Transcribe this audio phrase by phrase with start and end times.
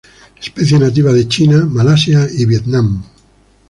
[0.39, 3.03] Especie nativa de China, Malasia y Vietnam.